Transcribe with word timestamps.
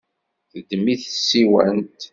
Teddem-it 0.51 1.03
tsiwant. 1.09 1.99